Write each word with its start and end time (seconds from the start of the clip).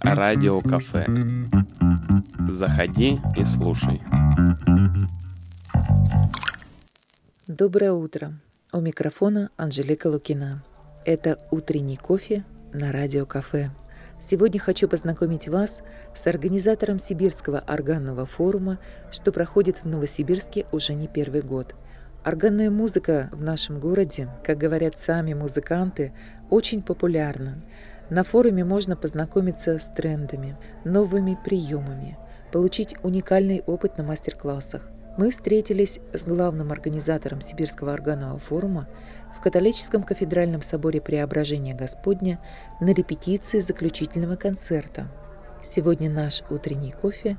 Радио 0.00 0.62
кафе. 0.62 1.06
Заходи 2.48 3.20
и 3.36 3.44
слушай. 3.44 4.00
Доброе 7.46 7.92
утро. 7.92 8.40
У 8.72 8.80
микрофона 8.80 9.50
Анжелика 9.58 10.06
Лукина. 10.06 10.64
Это 11.04 11.38
утренний 11.50 11.98
кофе 11.98 12.46
на 12.72 12.90
радио 12.90 13.26
кафе. 13.26 13.70
Сегодня 14.18 14.58
хочу 14.58 14.88
познакомить 14.88 15.48
вас 15.48 15.82
с 16.14 16.26
организатором 16.26 16.98
Сибирского 16.98 17.58
органного 17.58 18.24
форума, 18.24 18.78
что 19.12 19.30
проходит 19.30 19.84
в 19.84 19.84
Новосибирске 19.84 20.64
уже 20.72 20.94
не 20.94 21.06
первый 21.06 21.42
год. 21.42 21.74
Органная 22.26 22.72
музыка 22.72 23.28
в 23.30 23.44
нашем 23.44 23.78
городе, 23.78 24.28
как 24.42 24.58
говорят 24.58 24.98
сами 24.98 25.32
музыканты, 25.32 26.12
очень 26.50 26.82
популярна. 26.82 27.62
На 28.10 28.24
форуме 28.24 28.64
можно 28.64 28.96
познакомиться 28.96 29.78
с 29.78 29.86
трендами, 29.86 30.56
новыми 30.84 31.38
приемами, 31.44 32.18
получить 32.50 32.96
уникальный 33.04 33.62
опыт 33.64 33.96
на 33.96 34.02
мастер-классах. 34.02 34.90
Мы 35.16 35.30
встретились 35.30 36.00
с 36.12 36.24
главным 36.24 36.72
организатором 36.72 37.40
Сибирского 37.40 37.92
органного 37.92 38.40
форума 38.40 38.88
в 39.38 39.40
католическом 39.40 40.02
кафедральном 40.02 40.62
соборе 40.62 41.00
Преображения 41.00 41.74
Господня 41.74 42.40
на 42.80 42.92
репетиции 42.92 43.60
заключительного 43.60 44.34
концерта. 44.34 45.06
Сегодня 45.62 46.10
наш 46.10 46.42
утренний 46.50 46.90
кофе 46.90 47.36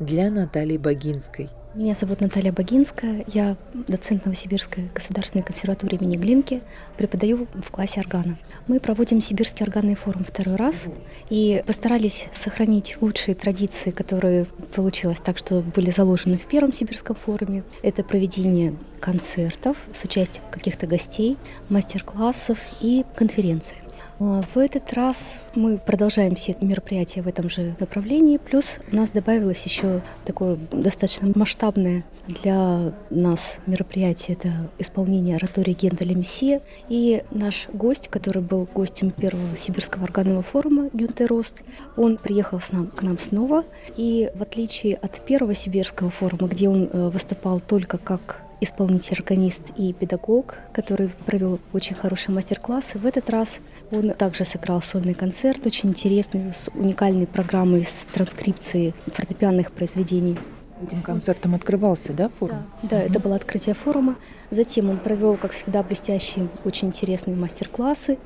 для 0.00 0.28
Натальи 0.28 0.76
Богинской– 0.76 1.50
меня 1.74 1.94
зовут 1.94 2.20
Наталья 2.20 2.52
Богинская, 2.52 3.24
я 3.26 3.56
доцент 3.88 4.24
Новосибирской 4.24 4.90
государственной 4.94 5.42
консерватуры 5.42 5.96
имени 5.96 6.16
Глинки, 6.16 6.62
преподаю 6.96 7.48
в 7.52 7.70
классе 7.72 8.00
органа. 8.00 8.38
Мы 8.68 8.78
проводим 8.78 9.20
Сибирский 9.20 9.64
органный 9.64 9.96
форум 9.96 10.24
второй 10.24 10.54
раз 10.54 10.84
и 11.30 11.62
постарались 11.66 12.26
сохранить 12.32 12.96
лучшие 13.00 13.34
традиции, 13.34 13.90
которые 13.90 14.46
получилось 14.74 15.18
так, 15.18 15.36
что 15.36 15.62
были 15.62 15.90
заложены 15.90 16.38
в 16.38 16.46
первом 16.46 16.72
Сибирском 16.72 17.16
форуме. 17.16 17.64
Это 17.82 18.04
проведение 18.04 18.76
концертов 19.00 19.76
с 19.92 20.04
участием 20.04 20.44
каких-то 20.50 20.86
гостей, 20.86 21.36
мастер-классов 21.68 22.58
и 22.80 23.04
конференций. 23.16 23.78
А, 24.20 24.42
в 24.42 24.58
этот 24.58 24.92
раз 24.92 25.36
мы 25.54 25.78
продолжаем 25.78 26.34
все 26.34 26.56
мероприятия 26.60 27.22
в 27.22 27.26
этом 27.26 27.50
же 27.50 27.74
направлении, 27.80 28.38
плюс 28.38 28.78
у 28.92 28.96
нас 28.96 29.10
добавилось 29.10 29.64
еще 29.64 30.02
такое 30.24 30.56
достаточно 30.70 31.30
масштабное 31.34 32.04
для 32.26 32.92
нас 33.10 33.58
мероприятие, 33.66 34.36
это 34.36 34.70
исполнение 34.78 35.36
оратории 35.36 35.74
Генделя 35.74 36.14
Мессия. 36.14 36.62
И 36.88 37.22
наш 37.30 37.68
гость, 37.72 38.08
который 38.08 38.42
был 38.42 38.68
гостем 38.72 39.10
первого 39.10 39.56
Сибирского 39.56 40.04
органного 40.04 40.42
форума, 40.42 40.88
Гюнтер 40.92 41.28
Рост, 41.28 41.62
он 41.96 42.16
приехал 42.16 42.60
с 42.60 42.72
нам, 42.72 42.86
к 42.86 43.02
нам 43.02 43.18
снова, 43.18 43.64
и 43.96 44.30
в 44.34 44.42
отличие 44.42 44.94
от 44.96 45.20
первого 45.24 45.54
Сибирского 45.54 46.10
форума, 46.10 46.48
где 46.48 46.68
он 46.68 46.88
э, 46.92 47.08
выступал 47.08 47.60
только 47.60 47.98
как 47.98 48.43
исполнитель, 48.60 49.16
органист 49.16 49.70
и 49.76 49.92
педагог, 49.92 50.58
который 50.72 51.08
провел 51.26 51.60
очень 51.72 51.94
хороший 51.94 52.30
мастер-класс. 52.30 52.92
В 52.94 53.06
этот 53.06 53.30
раз 53.30 53.58
он 53.90 54.10
также 54.10 54.44
сыграл 54.44 54.82
сольный 54.82 55.14
концерт, 55.14 55.66
очень 55.66 55.90
интересный, 55.90 56.52
с 56.52 56.68
уникальной 56.74 57.26
программой 57.26 57.84
с 57.84 58.06
транскрипцией 58.12 58.94
фортепианных 59.06 59.72
произведений. 59.72 60.38
Этим 60.82 61.02
концертом 61.02 61.54
открывался, 61.54 62.12
да, 62.12 62.28
форум? 62.28 62.64
Да, 62.82 62.88
да 62.88 62.96
mm-hmm. 62.96 63.10
это 63.10 63.20
было 63.20 63.36
открытие 63.36 63.74
форума. 63.74 64.16
Затем 64.50 64.90
он 64.90 64.98
провел, 64.98 65.36
как 65.36 65.52
всегда, 65.52 65.82
блестящие, 65.82 66.48
очень 66.64 66.88
интересные 66.88 67.36
мастер-классы. 67.36 68.18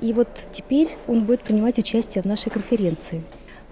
И 0.00 0.12
вот 0.12 0.46
теперь 0.52 0.88
он 1.08 1.24
будет 1.24 1.42
принимать 1.42 1.78
участие 1.78 2.22
в 2.22 2.26
нашей 2.26 2.50
конференции. 2.50 3.22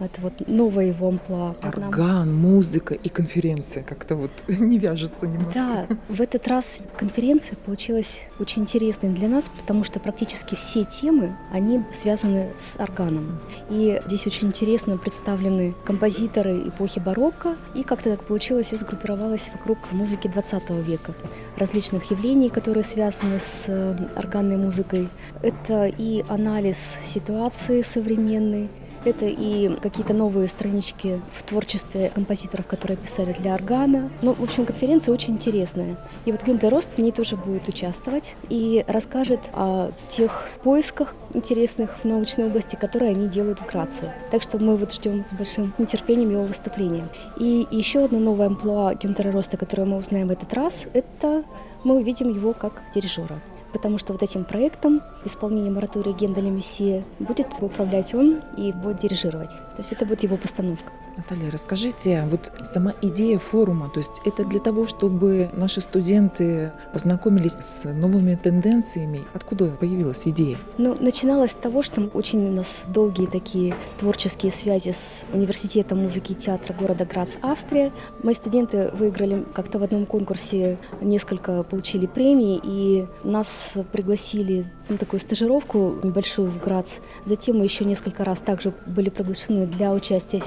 Это 0.00 0.20
вот 0.20 0.46
новое 0.46 0.86
его 0.86 1.08
амплуа. 1.08 1.56
Орган, 1.62 2.32
музыка 2.34 2.94
и 2.94 3.08
конференция 3.08 3.82
как-то 3.82 4.14
вот 4.14 4.30
не 4.48 4.78
вяжется 4.78 5.26
немного. 5.26 5.50
Да, 5.52 5.86
в 6.08 6.20
этот 6.20 6.46
раз 6.46 6.80
конференция 6.96 7.56
получилась 7.56 8.22
очень 8.38 8.62
интересной 8.62 9.10
для 9.10 9.28
нас, 9.28 9.50
потому 9.58 9.82
что 9.82 9.98
практически 9.98 10.54
все 10.54 10.84
темы, 10.84 11.36
они 11.52 11.82
связаны 11.92 12.52
с 12.58 12.78
органом. 12.78 13.40
И 13.70 13.98
здесь 14.02 14.26
очень 14.26 14.48
интересно 14.48 14.98
представлены 14.98 15.74
композиторы 15.84 16.68
эпохи 16.68 17.00
барокко, 17.00 17.56
и 17.74 17.82
как-то 17.82 18.10
так 18.10 18.24
получилось, 18.24 18.72
и 18.72 18.76
сгруппировалось 18.76 19.50
вокруг 19.52 19.78
музыки 19.92 20.28
20 20.28 20.70
века. 20.86 21.12
Различных 21.56 22.10
явлений, 22.10 22.50
которые 22.50 22.84
связаны 22.84 23.40
с 23.40 23.64
э, 23.66 23.96
органной 24.14 24.56
музыкой. 24.56 25.08
Это 25.42 25.86
и 25.86 26.24
анализ 26.28 26.96
ситуации 27.04 27.82
современной, 27.82 28.68
это 29.04 29.26
и 29.26 29.68
какие-то 29.80 30.14
новые 30.14 30.48
странички 30.48 31.20
в 31.32 31.42
творчестве 31.42 32.10
композиторов, 32.14 32.66
которые 32.66 32.96
писали 32.96 33.34
для 33.38 33.54
органа. 33.54 34.10
Ну, 34.22 34.34
в 34.34 34.42
общем, 34.42 34.66
конференция 34.66 35.12
очень 35.12 35.34
интересная. 35.34 35.96
И 36.24 36.32
вот 36.32 36.42
Гюнтер 36.44 36.70
Рост 36.70 36.94
в 36.94 36.98
ней 36.98 37.12
тоже 37.12 37.36
будет 37.36 37.68
участвовать 37.68 38.34
и 38.48 38.84
расскажет 38.86 39.40
о 39.52 39.92
тех 40.08 40.48
поисках 40.62 41.14
интересных 41.34 41.96
в 42.02 42.04
научной 42.04 42.46
области, 42.46 42.76
которые 42.76 43.12
они 43.12 43.28
делают 43.28 43.60
в 43.60 43.66
Граце. 43.66 44.12
Так 44.30 44.42
что 44.42 44.58
мы 44.58 44.76
вот 44.76 44.92
ждем 44.92 45.24
с 45.24 45.32
большим 45.32 45.72
нетерпением 45.78 46.30
его 46.30 46.42
выступления. 46.42 47.08
И 47.38 47.66
еще 47.70 48.04
одно 48.04 48.18
новое 48.18 48.46
амплуа 48.46 48.94
Гюнтера 48.94 49.32
Роста, 49.32 49.56
которое 49.56 49.84
мы 49.84 49.96
узнаем 49.98 50.28
в 50.28 50.30
этот 50.30 50.52
раз, 50.54 50.86
это 50.92 51.44
мы 51.84 51.96
увидим 51.96 52.28
его 52.28 52.52
как 52.52 52.82
дирижера 52.94 53.40
потому 53.72 53.98
что 53.98 54.12
вот 54.12 54.22
этим 54.22 54.44
проектом, 54.44 55.02
исполнением 55.24 55.74
моратория 55.74 56.12
Генделя 56.12 56.50
Мессия, 56.50 57.04
будет 57.18 57.48
управлять 57.60 58.14
он 58.14 58.40
и 58.56 58.72
будет 58.72 58.98
дирижировать. 58.98 59.50
То 59.50 59.78
есть 59.78 59.92
это 59.92 60.06
будет 60.06 60.22
его 60.22 60.36
постановка. 60.36 60.92
Наталья, 61.18 61.50
расскажите, 61.50 62.28
вот 62.30 62.52
сама 62.62 62.92
идея 63.02 63.40
форума, 63.40 63.90
то 63.92 63.98
есть 63.98 64.22
это 64.24 64.44
для 64.44 64.60
того, 64.60 64.86
чтобы 64.86 65.50
наши 65.52 65.80
студенты 65.80 66.70
познакомились 66.92 67.54
с 67.54 67.92
новыми 67.92 68.36
тенденциями. 68.36 69.24
Откуда 69.34 69.66
появилась 69.66 70.28
идея? 70.28 70.58
Ну, 70.78 70.96
начиналось 71.00 71.50
с 71.50 71.54
того, 71.56 71.82
что 71.82 72.02
очень 72.14 72.48
у 72.48 72.52
нас 72.52 72.84
долгие 72.86 73.26
такие 73.26 73.74
творческие 73.98 74.52
связи 74.52 74.92
с 74.92 75.24
Университетом 75.32 76.04
музыки 76.04 76.32
и 76.32 76.34
театра 76.36 76.72
города 76.72 77.04
Грац, 77.04 77.34
Австрия. 77.42 77.92
Мои 78.22 78.34
студенты 78.34 78.92
выиграли 78.92 79.44
как-то 79.54 79.80
в 79.80 79.82
одном 79.82 80.06
конкурсе 80.06 80.78
несколько, 81.00 81.64
получили 81.64 82.06
премии, 82.06 82.60
и 82.62 83.08
нас 83.24 83.72
пригласили 83.90 84.66
на 84.88 84.96
такую 84.96 85.20
стажировку 85.20 85.96
небольшую 86.02 86.50
в 86.50 86.60
Грац. 86.60 86.98
Затем 87.24 87.58
мы 87.58 87.64
еще 87.64 87.84
несколько 87.84 88.24
раз 88.24 88.40
также 88.40 88.72
были 88.86 89.10
приглашены 89.10 89.66
для 89.66 89.92
участия 89.92 90.40
в 90.40 90.46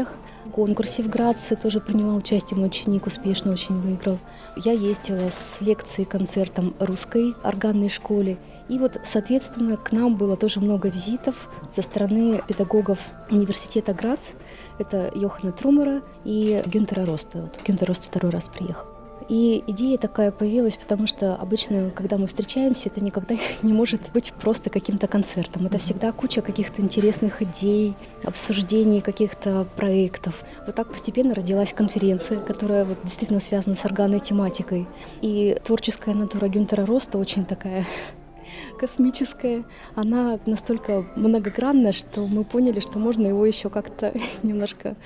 фестивалях, 0.00 0.14
конкурсе 0.52 1.02
в 1.02 1.08
Граце 1.08 1.56
тоже 1.56 1.80
принимал 1.80 2.16
участие, 2.16 2.58
мой 2.58 2.68
ученик 2.68 3.06
успешно 3.06 3.52
очень 3.52 3.80
выиграл. 3.80 4.18
Я 4.56 4.72
ездила 4.72 5.30
с 5.30 5.60
лекцией, 5.60 6.06
концертом 6.06 6.74
русской 6.80 7.34
органной 7.44 7.88
школе. 7.88 8.36
И 8.68 8.78
вот, 8.78 9.00
соответственно, 9.04 9.76
к 9.76 9.92
нам 9.92 10.16
было 10.16 10.36
тоже 10.36 10.60
много 10.60 10.88
визитов 10.88 11.48
со 11.72 11.82
стороны 11.82 12.42
педагогов 12.46 12.98
университета 13.30 13.94
Грац. 13.94 14.32
Это 14.78 15.10
Йохана 15.14 15.52
Трумера 15.52 16.02
и 16.24 16.62
Гюнтера 16.66 17.06
Роста. 17.06 17.42
Вот 17.42 17.60
Гюнтер 17.66 17.88
Рост 17.88 18.06
второй 18.06 18.30
раз 18.30 18.48
приехал. 18.48 18.99
И 19.30 19.62
идея 19.68 19.96
такая 19.96 20.32
появилась, 20.32 20.76
потому 20.76 21.06
что 21.06 21.36
обычно, 21.36 21.92
когда 21.94 22.18
мы 22.18 22.26
встречаемся, 22.26 22.88
это 22.88 23.02
никогда 23.02 23.36
не 23.62 23.72
может 23.72 24.10
быть 24.12 24.32
просто 24.32 24.70
каким-то 24.70 25.06
концертом. 25.06 25.66
Это 25.66 25.78
всегда 25.78 26.10
куча 26.10 26.42
каких-то 26.42 26.82
интересных 26.82 27.40
идей, 27.40 27.94
обсуждений 28.24 29.00
каких-то 29.00 29.68
проектов. 29.76 30.42
Вот 30.66 30.74
так 30.74 30.90
постепенно 30.90 31.32
родилась 31.32 31.72
конференция, 31.72 32.40
которая 32.40 32.84
вот 32.84 32.98
действительно 33.04 33.38
связана 33.38 33.76
с 33.76 33.84
органной 33.84 34.18
тематикой. 34.18 34.88
И 35.22 35.56
творческая 35.64 36.16
натура 36.16 36.48
Гюнтера 36.48 36.84
Роста 36.84 37.16
очень 37.16 37.44
такая 37.44 37.86
космическая, 38.80 39.62
она 39.94 40.40
настолько 40.44 41.06
многогранная, 41.14 41.92
что 41.92 42.26
мы 42.26 42.42
поняли, 42.42 42.80
что 42.80 42.98
можно 42.98 43.28
его 43.28 43.46
еще 43.46 43.70
как-то 43.70 44.12
немножко 44.42 44.96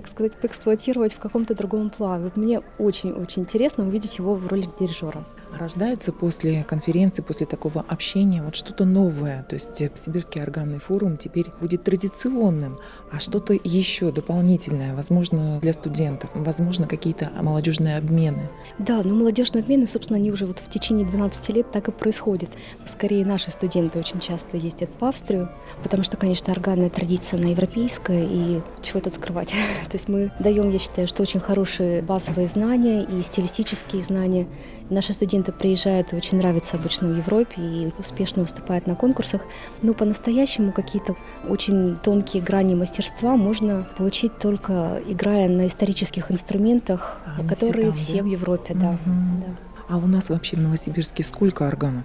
так 0.00 0.08
сказать, 0.08 0.32
поэксплуатировать 0.34 1.12
в 1.12 1.18
каком-то 1.18 1.56
другом 1.56 1.90
плане. 1.90 2.24
Вот 2.24 2.36
мне 2.36 2.62
очень-очень 2.78 3.42
интересно 3.42 3.84
увидеть 3.84 4.18
его 4.18 4.36
в 4.36 4.46
роли 4.46 4.68
дирижера 4.78 5.24
рождается 5.58 6.12
после 6.12 6.64
конференции, 6.64 7.22
после 7.22 7.46
такого 7.46 7.84
общения 7.86 8.42
вот 8.42 8.56
что-то 8.56 8.84
новое. 8.84 9.44
То 9.48 9.54
есть 9.54 9.76
Сибирский 9.76 10.42
органный 10.42 10.78
форум 10.78 11.16
теперь 11.16 11.46
будет 11.60 11.84
традиционным, 11.84 12.78
а 13.10 13.20
что-то 13.20 13.54
еще 13.64 14.10
дополнительное, 14.12 14.94
возможно, 14.94 15.58
для 15.60 15.72
студентов, 15.72 16.30
возможно, 16.34 16.86
какие-то 16.86 17.30
молодежные 17.40 17.98
обмены. 17.98 18.48
Да, 18.78 19.02
но 19.04 19.14
молодежные 19.14 19.62
обмены, 19.62 19.86
собственно, 19.86 20.18
они 20.18 20.30
уже 20.30 20.46
вот 20.46 20.58
в 20.58 20.70
течение 20.70 21.06
12 21.06 21.48
лет 21.50 21.70
так 21.70 21.88
и 21.88 21.92
происходят. 21.92 22.50
Скорее, 22.86 23.24
наши 23.24 23.50
студенты 23.50 23.98
очень 23.98 24.20
часто 24.20 24.56
ездят 24.56 24.90
в 24.98 25.04
Австрию, 25.04 25.50
потому 25.82 26.02
что, 26.02 26.16
конечно, 26.16 26.52
органная 26.52 26.90
традиция, 26.90 27.38
она 27.38 27.48
европейская, 27.48 28.24
и 28.24 28.60
чего 28.82 29.00
тут 29.00 29.14
скрывать. 29.14 29.48
То 29.90 29.96
есть 29.96 30.08
мы 30.08 30.32
даем, 30.38 30.70
я 30.70 30.78
считаю, 30.78 31.08
что 31.08 31.22
очень 31.22 31.40
хорошие 31.40 32.02
базовые 32.02 32.46
знания 32.46 33.04
и 33.04 33.22
стилистические 33.22 34.02
знания. 34.02 34.46
Наши 34.90 35.12
студенты 35.12 35.47
студенты 35.48 35.52
приезжают 35.52 36.12
и 36.12 36.16
очень 36.16 36.38
нравится 36.38 36.76
обычно 36.76 37.08
в 37.08 37.16
Европе 37.16 37.54
и 37.58 37.92
успешно 37.98 38.42
выступают 38.42 38.86
на 38.86 38.94
конкурсах. 38.94 39.42
Но 39.82 39.94
по-настоящему 39.94 40.72
какие-то 40.72 41.16
очень 41.48 41.96
тонкие 41.96 42.42
грани 42.42 42.74
мастерства 42.74 43.36
можно 43.36 43.86
получить 43.96 44.38
только 44.38 45.00
играя 45.08 45.48
на 45.48 45.66
исторических 45.66 46.30
инструментах, 46.30 47.18
а, 47.26 47.44
которые 47.46 47.92
все, 47.92 48.18
там, 48.18 48.18
да? 48.18 48.22
в 48.22 48.26
Европе, 48.26 48.74
да. 48.74 48.90
Угу. 48.90 49.44
да. 49.46 49.54
А 49.88 49.96
у 49.96 50.06
нас 50.06 50.28
вообще 50.28 50.56
в 50.56 50.60
Новосибирске 50.60 51.24
сколько 51.24 51.66
органов? 51.66 52.04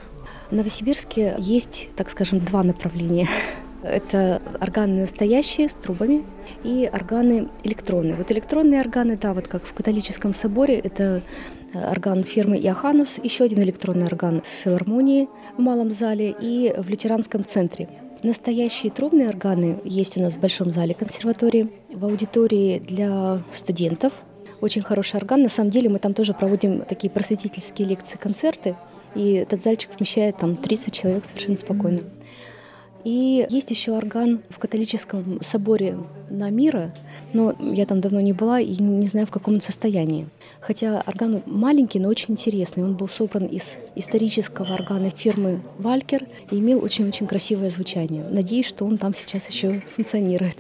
В 0.50 0.56
Новосибирске 0.56 1.36
есть, 1.38 1.90
так 1.96 2.10
скажем, 2.10 2.40
два 2.40 2.64
направления. 2.64 3.28
Это 3.84 4.42
органы 4.62 5.02
настоящие 5.02 5.68
с 5.68 5.74
трубами 5.74 6.24
и 6.64 6.90
органы 6.94 7.50
электронные. 7.64 8.16
Вот 8.16 8.32
электронные 8.32 8.80
органы, 8.80 9.18
да, 9.22 9.34
вот 9.34 9.48
как 9.50 9.66
в 9.66 9.74
католическом 9.74 10.34
соборе, 10.34 10.76
это 10.80 11.22
орган 11.74 12.24
фирмы 12.24 12.58
Иоханус, 12.60 13.20
еще 13.24 13.44
один 13.44 13.62
электронный 13.62 14.06
орган 14.06 14.42
в 14.42 14.64
филармонии 14.64 15.28
в 15.58 15.62
Малом 15.62 15.92
зале 15.92 16.36
и 16.40 16.74
в 16.78 16.90
лютеранском 16.90 17.46
центре. 17.46 17.90
Настоящие 18.24 18.92
трубные 18.92 19.28
органы 19.28 19.80
есть 19.84 20.18
у 20.18 20.22
нас 20.22 20.36
в 20.36 20.40
Большом 20.40 20.72
зале 20.72 20.94
консерватории, 20.94 21.70
в 21.90 22.06
аудитории 22.06 22.80
для 22.80 23.42
студентов. 23.52 24.14
Очень 24.62 24.82
хороший 24.82 25.18
орган. 25.18 25.44
На 25.44 25.50
самом 25.50 25.72
деле 25.72 25.90
мы 25.90 26.00
там 26.00 26.14
тоже 26.14 26.34
проводим 26.34 26.84
такие 26.88 27.12
просветительские 27.12 27.88
лекции, 27.88 28.18
концерты. 28.18 28.78
И 29.14 29.34
этот 29.34 29.62
зальчик 29.62 29.90
вмещает 29.98 30.38
там 30.38 30.56
30 30.56 30.94
человек 30.94 31.26
совершенно 31.26 31.58
спокойно. 31.58 32.00
И 33.04 33.46
есть 33.50 33.70
еще 33.70 33.92
орган 33.92 34.42
в 34.50 34.60
католическом 34.60 35.42
соборе 35.42 35.98
на 36.30 36.50
Мира, 36.50 36.94
но 37.34 37.54
я 37.60 37.86
там 37.86 38.00
давно 38.00 38.22
не 38.22 38.32
была 38.32 38.62
и 38.62 38.82
не 38.82 39.08
знаю, 39.08 39.28
в 39.28 39.32
каком 39.32 39.56
он 39.56 39.62
состоянии. 39.62 40.30
Хотя 40.62 41.04
орган 41.06 41.44
маленький, 41.46 42.00
но 42.00 42.08
очень 42.08 42.34
интересный. 42.34 42.84
Он 42.84 42.96
был 42.96 43.10
собран 43.10 43.46
из 43.46 43.78
исторического 43.96 44.74
органа 44.74 45.10
фирмы 45.10 45.62
«Валькер» 45.80 46.26
и 46.50 46.58
имел 46.60 46.82
очень-очень 46.82 47.28
красивое 47.28 47.70
звучание. 47.70 48.24
Надеюсь, 48.24 48.68
что 48.68 48.86
он 48.86 48.98
там 48.98 49.14
сейчас 49.14 49.50
еще 49.50 49.82
функционирует. 49.96 50.58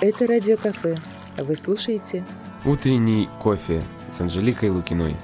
Это 0.00 0.26
радиокафе. 0.28 0.96
Вы 1.36 1.56
слушаете 1.56 2.24
«Утренний 2.64 3.28
кофе» 3.42 3.82
с 4.08 4.20
Анжеликой 4.20 4.70
Лукиной. 4.70 5.16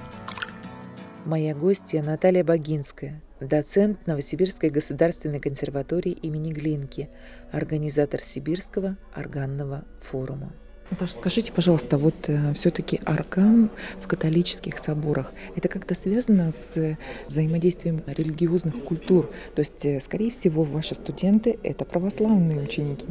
Моя 1.27 1.57
гостья 1.57 2.05
Наталья 2.05 2.45
Богинская, 2.45 3.21
доцент 3.41 4.07
Новосибирской 4.07 4.71
государственной 4.71 5.41
консерватории 5.41 6.13
имени 6.13 6.53
Глинки, 6.53 7.09
организатор 7.51 8.23
Сибирского 8.23 8.97
органного 9.13 9.85
форума. 10.01 10.53
Наташа, 10.89 11.15
скажите, 11.15 11.53
пожалуйста, 11.53 11.99
вот 11.99 12.15
э, 12.29 12.53
все-таки 12.55 13.01
орган 13.05 13.73
в 14.01 14.07
католических 14.07 14.79
соборах, 14.79 15.33
это 15.57 15.67
как-то 15.67 15.97
связано 15.97 16.53
с 16.53 16.97
взаимодействием 17.27 18.05
религиозных 18.07 18.85
культур? 18.85 19.29
То 19.57 19.61
есть, 19.63 19.85
э, 19.85 19.99
скорее 19.99 20.31
всего, 20.31 20.63
ваши 20.63 20.95
студенты— 20.95 21.59
это 21.65 21.85
православные 21.85 22.61
ученики? 22.61 23.09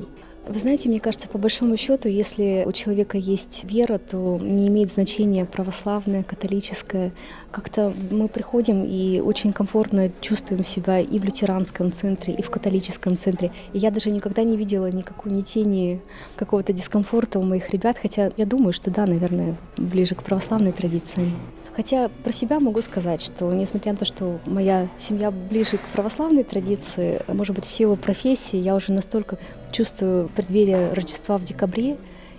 Вы 0.48 0.60
знаете, 0.60 0.90
мне 0.90 1.00
кажется, 1.00 1.28
по 1.28 1.40
большому 1.40 1.76
счету, 1.76 2.08
если 2.08 2.64
у 2.68 2.72
человека 2.72 3.18
есть 3.18 3.64
вера, 3.64 3.98
то 3.98 4.38
не 4.40 4.68
имеет 4.68 4.92
значения 4.92 5.44
православная, 5.44 6.22
католическая. 6.22 7.14
Как-то 7.50 7.96
мы 8.12 8.28
приходим 8.28 8.84
и 8.84 9.20
очень 9.22 9.54
комфортно 9.54 10.12
чувствуем 10.22 10.64
себя 10.64 11.00
и 11.00 11.18
в 11.18 11.24
лютеранском 11.24 11.92
центре, 11.92 12.36
и 12.36 12.44
в 12.44 12.52
католическом 12.52 13.18
центре. 13.18 13.52
И 13.74 13.80
я 13.80 13.90
даже 13.90 14.12
никогда 14.12 14.44
не 14.44 14.56
видела 14.56 14.92
никакой 14.92 15.32
ни 15.32 15.42
тени 15.42 16.00
какого-то 16.36 16.74
дискомфорта 16.74 17.40
у 17.40 17.44
моих 17.44 17.72
ребят, 17.72 17.98
хотя 18.00 18.30
я 18.38 18.46
думаю, 18.46 18.72
что 18.72 18.92
да, 18.92 19.08
наверное, 19.08 19.58
ближе 19.78 20.14
к 20.14 20.22
православной 20.22 20.74
традиции. 20.74 21.32
Хотя 21.76 22.10
про 22.24 22.32
себя 22.32 22.62
могу 22.62 22.82
сказать, 22.82 23.22
что 23.22 23.52
несмотря 23.52 23.92
на 23.92 23.98
то, 23.98 24.06
что 24.06 24.40
моя 24.46 24.88
семья 24.98 25.30
ближе 25.30 25.78
к 25.78 25.82
православной 25.92 26.44
традиции, 26.44 27.22
может 27.28 27.54
быть, 27.54 27.66
в 27.66 27.70
силу 27.70 27.98
профессии, 27.98 28.58
я 28.58 28.76
уже 28.76 28.94
настолько 28.94 29.38
чувствую 29.72 30.30
преддверие 30.30 30.94
Рождества 30.94 31.38
в 31.38 31.44
декабре, 31.44 31.98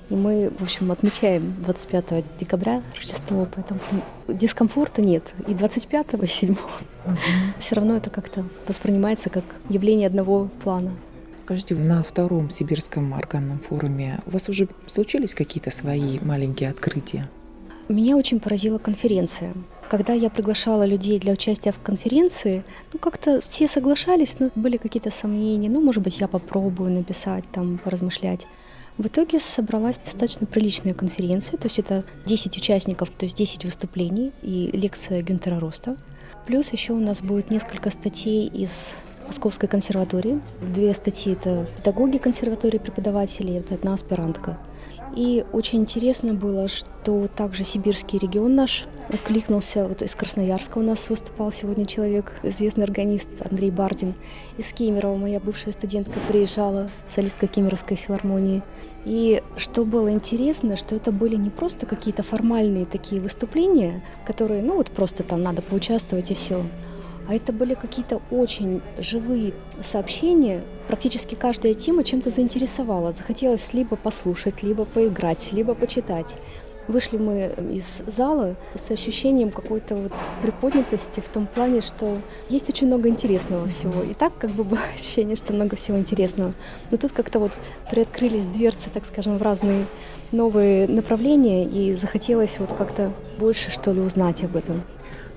и 0.09 0.15
мы, 0.15 0.51
в 0.59 0.63
общем, 0.63 0.91
отмечаем 0.91 1.55
25 1.59 2.25
декабря 2.41 2.83
Рождество, 2.95 3.47
поэтому 3.55 3.81
дискомфорта 4.29 5.03
нет. 5.03 5.35
И 5.47 5.53
25 5.53 6.15
и 6.15 6.27
7 6.27 6.53
угу. 6.53 6.59
все 7.59 7.75
равно 7.75 7.97
это 7.97 8.09
как-то 8.09 8.45
воспринимается 8.67 9.29
как 9.29 9.45
явление 9.69 10.07
одного 10.07 10.49
плана. 10.63 10.93
Скажите, 11.43 11.75
на 11.75 12.03
втором 12.03 12.49
сибирском 12.49 13.13
органном 13.13 13.59
форуме 13.59 14.21
у 14.25 14.31
вас 14.31 14.49
уже 14.49 14.69
случились 14.87 15.35
какие-то 15.35 15.71
свои 15.71 16.19
маленькие 16.21 16.71
открытия? 16.71 17.29
Меня 17.89 18.17
очень 18.17 18.41
поразила 18.41 18.79
конференция. 18.79 19.55
Когда 19.89 20.13
я 20.13 20.29
приглашала 20.29 20.85
людей 20.85 21.21
для 21.21 21.33
участия 21.33 21.71
в 21.71 21.79
конференции, 21.79 22.65
ну 22.93 22.99
как-то 22.99 23.41
все 23.41 23.69
соглашались, 23.69 24.41
но 24.41 24.51
были 24.57 24.77
какие-то 24.77 25.13
сомнения. 25.13 25.69
Ну, 25.69 25.81
может 25.81 26.03
быть, 26.03 26.19
я 26.19 26.27
попробую 26.27 26.91
написать, 26.91 27.45
там, 27.53 27.79
поразмышлять. 27.79 28.49
В 28.99 29.07
итоге 29.07 29.39
собралась 29.39 29.99
достаточно 29.99 30.49
приличная 30.49 30.95
конференция, 30.95 31.59
то 31.59 31.67
есть 31.67 31.79
это 31.79 32.05
10 32.25 32.57
участников, 32.57 33.11
то 33.11 33.25
есть 33.25 33.37
10 33.37 33.65
выступлений 33.65 34.33
и 34.43 34.71
лекция 34.73 35.23
Гюнтера 35.23 35.61
Роста. 35.61 35.97
Плюс 36.45 36.73
еще 36.73 36.93
у 36.93 37.01
нас 37.01 37.21
будет 37.21 37.51
несколько 37.51 37.91
статей 37.91 38.49
из 38.49 38.97
Московской 39.27 39.69
консерватории. 39.69 40.41
Две 40.61 40.93
статьи— 40.93 41.33
это 41.35 41.69
педагоги 41.77 42.19
консерватории, 42.19 42.79
преподаватели, 42.79 43.55
это 43.55 43.75
одна 43.75 43.95
аспирантка. 43.95 44.59
И 45.17 45.47
очень 45.53 45.81
интересно 45.81 46.35
было, 46.35 46.69
что 46.69 47.27
также 47.35 47.65
сибирский 47.65 48.19
регион 48.19 48.55
наш 48.55 48.85
откликнулся. 49.09 49.87
Вот 49.89 50.03
из 50.03 50.15
Красноярска 50.15 50.77
у 50.77 50.83
нас 50.83 51.09
выступал 51.09 51.51
сегодня 51.51 51.87
человек, 51.87 52.35
известный 52.43 52.85
органист 52.85 53.29
Андрей 53.41 53.71
Бардин. 53.71 54.15
Из 54.59 54.71
Кемерово 54.75 55.17
моя 55.17 55.41
бывшая 55.41 55.73
студентка 55.73 56.21
приезжала, 56.29 56.91
солистка 57.09 57.47
Кемеровской 57.47 57.97
филармонии. 57.97 58.63
И 59.07 59.43
что 59.57 59.87
было 59.87 60.13
интересно, 60.13 60.77
что 60.77 60.97
это 60.97 61.13
были 61.13 61.37
не 61.37 61.49
просто 61.49 61.87
какие-то 61.87 62.23
формальные 62.23 62.85
такие 62.85 63.21
выступления, 63.21 64.03
которые, 64.27 64.63
ну 64.63 64.75
вот 64.75 64.89
просто 64.91 65.23
там 65.23 65.43
надо 65.43 65.63
поучаствовать 65.63 66.31
и 66.31 66.35
все, 66.35 66.63
а 67.29 67.35
это 67.35 67.53
были 67.53 67.75
какие-то 67.75 68.21
очень 68.31 68.83
живые 68.99 69.53
сообщения. 69.83 70.63
Практически 70.89 71.35
каждая 71.35 71.75
тема 71.75 72.05
чем-то 72.05 72.31
заинтересовала. 72.31 73.13
Захотелось 73.13 73.73
либо 73.73 73.97
послушать, 73.97 74.63
либо 74.63 74.85
поиграть, 74.85 75.53
либо 75.53 75.75
почитать. 75.75 76.39
Вышли 76.89 77.17
мы 77.17 77.53
из 77.73 78.03
зала 78.07 78.55
с 78.77 78.93
ощущением 78.93 79.51
какой-то 79.51 79.97
вот 79.97 80.13
приподнятости 80.41 81.19
в 81.19 81.29
том 81.29 81.49
плане, 81.49 81.81
что 81.81 82.19
есть 82.49 82.69
очень 82.69 82.87
много 82.87 83.09
интересного 83.09 83.67
всего. 83.67 84.05
И 84.05 84.15
так 84.15 84.39
как 84.39 84.51
бы 84.51 84.63
было 84.63 84.79
ощущение, 84.95 85.35
что 85.35 85.53
много 85.53 85.75
всего 85.75 85.99
интересного. 85.99 86.55
Но 86.93 86.97
тут 86.97 87.11
как-то 87.11 87.41
вот 87.41 87.59
приоткрылись 87.91 88.47
дверцы, 88.47 88.89
так 88.91 89.05
скажем, 89.05 89.39
в 89.39 89.43
разные 89.43 89.87
новые 90.31 90.87
направления, 90.87 91.65
и 91.65 91.93
захотелось 91.93 92.59
вот 92.61 92.73
как-то 92.73 93.13
больше, 93.39 93.73
что 93.73 93.93
ли, 93.93 94.01
узнать 94.01 94.45
об 94.45 94.55
этом. 94.55 94.85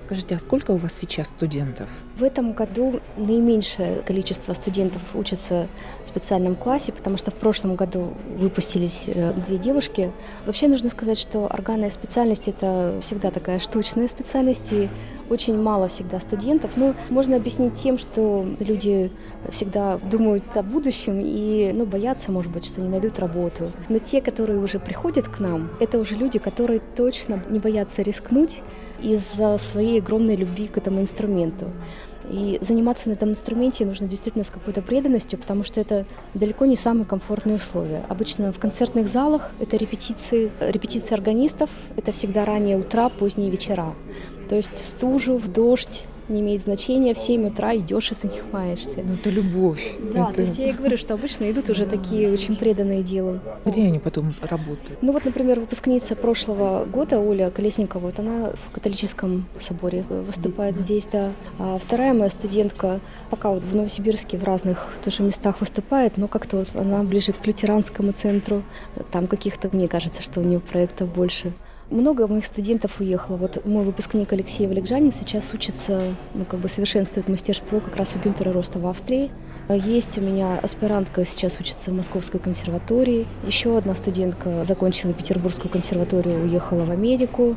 Скажите, 0.09 0.33
а 0.33 0.39
сколько 0.39 0.71
у 0.71 0.77
вас 0.77 0.93
сейчас 0.93 1.27
студентов? 1.27 1.87
В 2.17 2.23
этом 2.23 2.53
году 2.53 2.99
наименьшее 3.15 3.97
количество 3.97 4.53
студентов 4.53 4.99
учатся 5.13 5.67
в 6.03 6.07
специальном 6.07 6.55
классе, 6.55 6.91
потому 6.91 7.15
что 7.17 7.29
в 7.29 7.35
прошлом 7.35 7.75
году 7.75 8.15
выпустились 8.39 9.03
э, 9.05 9.33
две 9.33 9.59
девушки. 9.59 10.11
Вообще 10.47 10.67
нужно 10.67 10.89
сказать, 10.89 11.19
что 11.19 11.45
органная 11.45 11.91
специальность– 11.91 12.47
это 12.47 12.95
всегда 13.03 13.29
такая 13.29 13.59
штучная 13.59 14.07
специальность, 14.07 14.73
и 14.73 14.89
очень 15.29 15.59
мало 15.59 15.87
всегда 15.87 16.19
студентов. 16.19 16.77
Но 16.77 16.93
можно 17.09 17.35
объяснить 17.35 17.73
тем, 17.73 17.97
что 17.97 18.45
люди 18.59 19.11
всегда 19.49 19.97
думают 19.97 20.43
о 20.55 20.63
будущем 20.63 21.19
и 21.21 21.71
ну, 21.73 21.85
боятся, 21.85 22.31
может 22.31 22.51
быть, 22.51 22.65
что 22.65 22.81
не 22.81 22.89
найдут 22.89 23.19
работу. 23.19 23.71
Но 23.89 23.99
те, 23.99 24.21
которые 24.21 24.59
уже 24.59 24.79
приходят 24.79 25.27
к 25.27 25.39
нам, 25.39 25.69
это 25.79 25.99
уже 25.99 26.15
люди, 26.15 26.39
которые 26.39 26.81
точно 26.95 27.43
не 27.49 27.59
боятся 27.59 28.01
рискнуть 28.01 28.61
из-за 29.01 29.57
своей 29.57 29.99
огромной 30.01 30.35
любви 30.35 30.67
к 30.67 30.77
этому 30.77 31.01
инструменту. 31.01 31.71
И 32.29 32.59
заниматься 32.61 33.09
на 33.09 33.13
этом 33.13 33.29
инструменте 33.29 33.85
нужно 33.85 34.07
действительно 34.07 34.43
с 34.43 34.49
какой-то 34.49 34.81
преданностью, 34.81 35.39
потому 35.39 35.63
что 35.63 35.81
это 35.81 36.05
далеко 36.33 36.65
не 36.65 36.75
самые 36.75 37.05
комфортные 37.05 37.55
условия. 37.55 38.03
Обычно 38.07 38.53
в 38.53 38.59
концертных 38.59 39.07
залах 39.07 39.51
это 39.59 39.77
репетиции, 39.77 40.51
репетиции 40.59 41.13
органистов, 41.13 41.69
это 41.97 42.11
всегда 42.11 42.45
ранние 42.45 42.77
утра, 42.77 43.09
поздние 43.09 43.49
вечера. 43.49 43.95
То 44.47 44.55
есть 44.55 44.75
в 44.75 44.87
стужу, 44.87 45.37
в 45.37 45.51
дождь, 45.51 46.05
не 46.29 46.41
имеет 46.41 46.61
значения, 46.61 47.13
в 47.13 47.17
7 47.17 47.47
утра 47.47 47.75
идешь 47.75 48.11
и 48.11 48.15
занимаешься. 48.15 49.01
Ну, 49.03 49.15
это 49.15 49.29
любовь. 49.29 49.95
Да, 50.13 50.25
это... 50.25 50.35
то 50.35 50.41
есть 50.41 50.57
я 50.57 50.69
и 50.69 50.73
говорю, 50.73 50.97
что 50.97 51.13
обычно 51.15 51.49
идут 51.51 51.69
уже 51.69 51.85
такие 51.85 52.31
очень 52.31 52.55
преданные 52.55 53.03
делу. 53.03 53.39
Где 53.65 53.83
они 53.85 53.99
потом 53.99 54.33
работают? 54.41 55.01
Ну 55.01 55.11
вот, 55.11 55.25
например, 55.25 55.59
выпускница 55.59 56.15
прошлого 56.15 56.85
года, 56.85 57.19
Оля 57.19 57.49
Колесникова, 57.49 58.07
вот 58.07 58.19
она 58.19 58.51
в 58.53 58.71
католическом 58.71 59.45
соборе 59.59 60.03
выступает 60.09 60.75
здесь, 60.75 60.99
здесь 60.99 61.07
да. 61.11 61.31
А 61.57 61.77
вторая 61.77 62.13
моя 62.13 62.29
студентка 62.29 62.99
пока 63.29 63.49
вот 63.49 63.63
в 63.63 63.75
Новосибирске 63.75 64.37
в 64.37 64.43
разных 64.43 64.87
тоже 65.03 65.23
местах 65.23 65.59
выступает, 65.59 66.17
но 66.17 66.27
как-то 66.27 66.57
вот 66.57 66.75
она 66.75 67.03
ближе 67.03 67.33
к 67.33 67.45
лютеранскому 67.45 68.11
центру. 68.11 68.63
Там 69.11 69.27
каких-то, 69.27 69.69
мне 69.71 69.87
кажется, 69.87 70.21
что 70.21 70.41
у 70.41 70.43
нее 70.43 70.59
проектов 70.59 71.13
больше. 71.13 71.53
Много 71.89 72.27
моих 72.27 72.45
студентов 72.45 72.99
уехало. 72.99 73.37
Вот 73.37 73.65
мой 73.65 73.83
выпускник 73.83 74.31
Алексей 74.31 74.67
Валикжанин 74.67 75.11
сейчас 75.11 75.51
учится, 75.55 76.13
ну, 76.35 76.45
как 76.45 76.59
бы 76.59 76.69
совершенствует 76.69 77.27
мастерство 77.29 77.79
как 77.79 77.95
раз 77.95 78.15
у 78.15 78.19
Гюнтера 78.19 78.53
Роста 78.53 78.77
в 78.77 78.85
Австрии. 78.85 79.31
Есть 79.69 80.17
у 80.19 80.21
меня 80.21 80.59
аспирантка, 80.59 81.25
сейчас 81.25 81.59
учится 81.59 81.89
в 81.89 81.95
Московской 81.95 82.39
консерватории. 82.39 83.25
Еще 83.45 83.75
одна 83.75 83.95
студентка 83.95 84.63
закончила 84.65 85.13
Петербургскую 85.13 85.71
консерваторию, 85.71 86.43
уехала 86.43 86.85
в 86.85 86.91
Америку. 86.91 87.55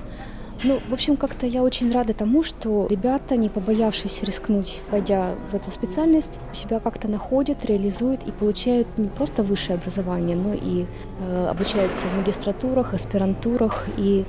Ну, 0.65 0.81
в 0.89 0.93
общем, 0.93 1.17
как-то 1.17 1.45
я 1.45 1.63
очень 1.63 1.91
рада 1.91 2.13
тому, 2.13 2.45
что 2.45 2.87
ребята, 2.89 3.37
не 3.37 3.49
побоявшись 3.49 4.23
рискнуть, 4.23 4.81
пойдя 4.91 5.35
в 5.51 5.57
эту 5.57 5.73
специальность, 5.73 6.39
себя 6.53 6.79
как-то 6.79 7.09
находят, 7.09 7.65
реализуют 7.65 8.23
и 8.27 8.31
получают 8.31 8.87
не 8.97 9.09
просто 9.09 9.43
высшее 9.43 9.75
образование, 9.75 10.37
но 10.37 10.55
и 10.55 10.87
э, 11.21 11.47
обучаются 11.49 12.07
в 12.07 12.17
магистратурах, 12.17 12.95
аспирантурах 12.95 13.87
и 13.97 14.25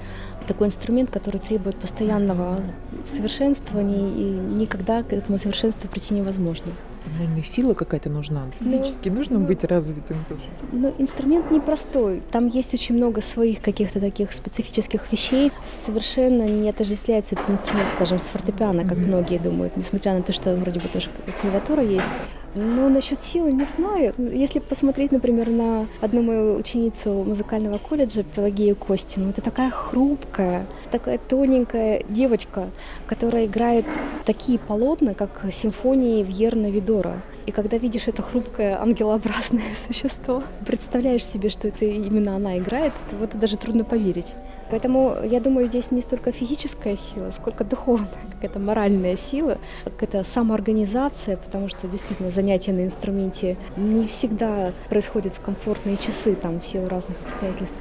такой 0.48 0.68
инструмент, 0.68 1.12
который 1.12 1.40
требует 1.40 1.78
постоянного 1.78 2.62
совершенствования 3.06 4.08
и 4.08 4.24
никогда 4.32 5.04
к 5.04 5.14
этому 5.14 5.38
совершенству 5.38 5.88
прийти 5.88 6.16
невозможно. 6.16 6.72
Наверное, 7.06 7.44
сила 7.44 7.74
какая-то 7.74 8.10
нужна. 8.10 8.46
Ну, 8.60 8.72
Физически 8.72 9.10
ну, 9.10 9.16
нужно 9.16 9.40
ну, 9.40 9.46
быть 9.46 9.64
развитым 9.64 10.24
тоже. 10.28 10.44
Но 10.72 10.94
инструмент 10.98 11.52
непростой. 11.52 12.22
Там 12.32 12.48
есть 12.48 12.74
очень 12.74 12.96
много 12.96 13.22
своих 13.22 13.62
каких-то 13.62 14.00
таких 14.00 14.32
специфических 14.32 15.12
вещей. 15.12 15.52
Совершенно 15.62 16.48
не 16.48 16.70
отождествляется 16.70 17.36
этот 17.36 17.50
инструмент, 17.50 17.90
скажем, 17.92 18.20
с 18.20 18.24
фортепиано, 18.24 18.84
как 18.84 18.98
mm-hmm. 18.98 19.08
многие 19.08 19.38
думают, 19.38 19.76
несмотря 19.76 20.14
на 20.14 20.24
то, 20.24 20.32
что 20.32 20.56
вроде 20.56 20.80
бы 20.80 20.88
тоже 20.88 21.10
клавиатура 21.42 21.84
есть. 21.84 22.12
Но 22.56 22.90
насчет 22.90 23.20
силы 23.20 23.52
не 23.52 23.66
знаю. 23.66 24.14
Если 24.18 24.60
посмотреть, 24.60 25.12
например, 25.12 25.50
на 25.50 25.88
одну 26.02 26.22
мою 26.22 26.56
ученицу 26.56 27.12
музыкального 27.24 27.80
колледжа, 27.80 28.24
Пелагею 28.24 28.76
Костину, 28.76 29.30
это 29.30 29.42
такая 29.42 29.72
хрупкая, 29.72 30.68
такая 30.92 31.18
тоненькая 31.18 32.04
девочка, 32.08 32.70
которая 33.08 33.46
играет 33.46 33.86
такие 34.26 34.60
полотна, 34.60 35.14
как 35.16 35.46
симфонии 35.52 36.24
Вьерна 36.24 36.70
Видора. 36.70 37.22
И 37.46 37.52
когда 37.52 37.78
видишь 37.78 38.08
это 38.08 38.22
хрупкое 38.22 38.80
ангелообразное 38.80 39.64
существо, 39.88 40.44
представляешь 40.66 41.26
себе, 41.26 41.50
что 41.50 41.68
это 41.68 41.86
именно 41.86 42.36
она 42.36 42.58
играет, 42.58 42.94
то 43.10 43.16
вот 43.16 43.38
даже 43.38 43.58
трудно 43.58 43.84
поверить. 43.84 44.36
Поэтому 44.74 45.18
я 45.24 45.40
думаю, 45.40 45.68
здесь 45.68 45.92
не 45.92 46.02
столько 46.02 46.32
физическая 46.32 46.98
сила, 46.98 47.30
сколько 47.30 47.64
духовная, 47.64 48.10
какая-то 48.32 48.58
моральная 48.58 49.16
сила, 49.16 49.60
какая-то 49.84 50.24
самоорганизация, 50.24 51.38
потому 51.38 51.70
что 51.70 51.88
действительно 51.88 52.32
занятия 52.32 52.74
на 52.74 52.84
инструменте 52.84 53.56
не 53.78 54.08
всегда 54.08 54.74
происходят 54.90 55.36
в 55.36 55.42
комфортные 55.42 55.98
часы, 55.98 56.34
там, 56.34 56.60
в 56.60 56.66
силу 56.66 56.90
разных 56.90 57.16
обстоятельств 57.24 57.76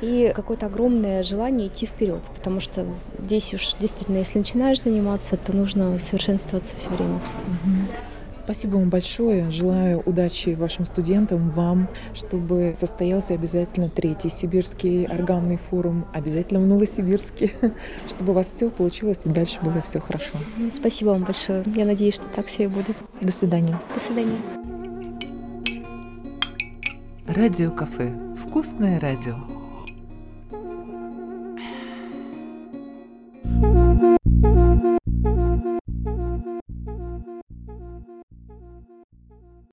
и 0.00 0.32
какое-то 0.36 0.66
огромное 0.66 1.24
желание 1.24 1.66
идти 1.66 1.84
вперед, 1.84 2.22
потому 2.36 2.60
что 2.60 2.86
здесь 3.18 3.52
уж 3.52 3.74
действительно, 3.80 4.18
если 4.18 4.38
начинаешь 4.38 4.80
заниматься, 4.80 5.36
то 5.36 5.52
нужно 5.52 5.98
совершенствоваться 5.98 6.76
все 6.76 6.90
время. 6.90 7.18
Спасибо 8.46 8.76
вам 8.76 8.90
большое. 8.90 9.50
Желаю 9.50 10.04
удачи 10.06 10.50
вашим 10.50 10.84
студентам, 10.84 11.50
вам, 11.50 11.88
чтобы 12.14 12.74
состоялся 12.76 13.34
обязательно 13.34 13.88
третий 13.88 14.28
сибирский 14.28 15.04
органный 15.08 15.58
форум, 15.58 16.06
обязательно 16.14 16.60
в 16.60 16.66
Новосибирске, 16.68 17.50
чтобы 18.06 18.30
у 18.30 18.34
вас 18.36 18.46
все 18.46 18.70
получилось 18.70 19.22
и 19.24 19.30
дальше 19.30 19.58
было 19.62 19.82
все 19.82 19.98
хорошо. 19.98 20.38
Спасибо 20.72 21.08
вам 21.08 21.24
большое. 21.24 21.64
Я 21.74 21.84
надеюсь, 21.84 22.14
что 22.14 22.28
так 22.28 22.46
все 22.46 22.64
и 22.64 22.66
будет. 22.68 22.96
До 23.20 23.32
свидания. 23.32 23.80
До 23.92 24.00
свидания. 24.00 24.38
Радио 27.26 27.72
кафе. 27.72 28.12
Вкусное 28.46 29.00
радио. 29.00 29.55